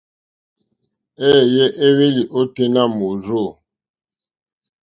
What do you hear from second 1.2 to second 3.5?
Éèyé éhwélì ôténá mòrzô.